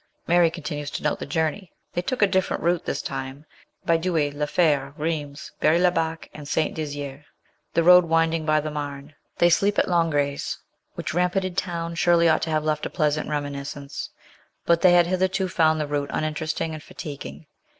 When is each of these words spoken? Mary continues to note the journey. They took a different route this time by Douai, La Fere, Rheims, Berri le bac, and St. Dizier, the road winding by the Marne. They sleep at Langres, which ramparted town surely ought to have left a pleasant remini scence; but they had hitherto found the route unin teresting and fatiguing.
Mary 0.25 0.49
continues 0.49 0.89
to 0.89 1.03
note 1.03 1.19
the 1.19 1.27
journey. 1.27 1.71
They 1.93 2.01
took 2.01 2.23
a 2.23 2.25
different 2.25 2.63
route 2.63 2.85
this 2.85 3.03
time 3.03 3.45
by 3.85 3.97
Douai, 3.97 4.31
La 4.33 4.47
Fere, 4.47 4.95
Rheims, 4.97 5.51
Berri 5.59 5.77
le 5.79 5.91
bac, 5.91 6.27
and 6.33 6.47
St. 6.47 6.73
Dizier, 6.73 7.23
the 7.75 7.83
road 7.83 8.05
winding 8.05 8.43
by 8.43 8.59
the 8.61 8.71
Marne. 8.71 9.13
They 9.37 9.51
sleep 9.51 9.77
at 9.77 9.87
Langres, 9.87 10.57
which 10.95 11.13
ramparted 11.13 11.55
town 11.55 11.93
surely 11.93 12.27
ought 12.27 12.41
to 12.41 12.49
have 12.49 12.63
left 12.63 12.87
a 12.87 12.89
pleasant 12.89 13.29
remini 13.29 13.61
scence; 13.63 14.09
but 14.65 14.81
they 14.81 14.93
had 14.93 15.05
hitherto 15.05 15.47
found 15.47 15.79
the 15.79 15.85
route 15.85 16.09
unin 16.09 16.33
teresting 16.33 16.73
and 16.73 16.81
fatiguing. 16.81 17.45